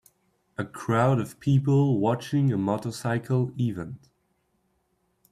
A 0.57 0.65
crowd 0.65 1.19
of 1.19 1.39
people 1.39 1.99
watching 1.99 2.51
a 2.51 2.57
motorcycle 2.57 3.51
event. 3.59 4.09